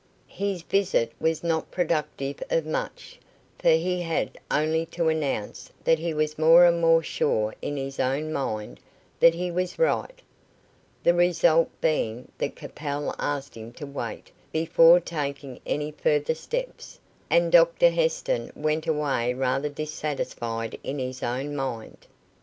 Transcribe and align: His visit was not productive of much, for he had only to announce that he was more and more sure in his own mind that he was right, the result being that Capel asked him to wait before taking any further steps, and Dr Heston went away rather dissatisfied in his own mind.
His 0.33 0.63
visit 0.63 1.11
was 1.19 1.43
not 1.43 1.69
productive 1.69 2.41
of 2.49 2.65
much, 2.65 3.19
for 3.59 3.69
he 3.69 4.01
had 4.01 4.39
only 4.49 4.87
to 4.87 5.09
announce 5.09 5.69
that 5.83 5.99
he 5.99 6.11
was 6.11 6.39
more 6.39 6.65
and 6.65 6.81
more 6.81 7.03
sure 7.03 7.53
in 7.61 7.77
his 7.77 7.99
own 7.99 8.33
mind 8.33 8.79
that 9.19 9.35
he 9.35 9.51
was 9.51 9.77
right, 9.77 10.19
the 11.03 11.13
result 11.13 11.69
being 11.81 12.31
that 12.39 12.55
Capel 12.55 13.13
asked 13.19 13.53
him 13.53 13.71
to 13.73 13.85
wait 13.85 14.31
before 14.51 14.99
taking 14.99 15.59
any 15.67 15.91
further 15.91 16.33
steps, 16.33 16.99
and 17.29 17.51
Dr 17.51 17.91
Heston 17.91 18.51
went 18.55 18.87
away 18.87 19.35
rather 19.35 19.69
dissatisfied 19.69 20.79
in 20.83 20.97
his 20.97 21.21
own 21.21 21.55
mind. 21.55 22.07